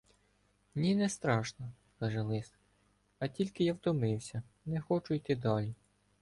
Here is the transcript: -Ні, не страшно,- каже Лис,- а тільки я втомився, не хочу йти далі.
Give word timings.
-Ні, 0.75 0.95
не 0.95 1.09
страшно,- 1.09 1.71
каже 1.99 2.21
Лис,- 2.21 2.53
а 3.19 3.27
тільки 3.27 3.63
я 3.63 3.73
втомився, 3.73 4.43
не 4.65 4.81
хочу 4.81 5.13
йти 5.13 5.35
далі. 5.35 5.73